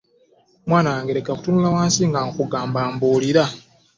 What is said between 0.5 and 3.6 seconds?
Mwana wange leka kutunula wansi nga nkugamba mbuulira.